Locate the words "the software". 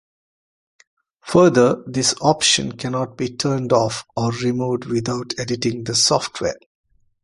5.83-6.57